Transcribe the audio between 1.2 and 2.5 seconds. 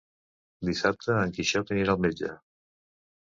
en Quixot anirà al metge.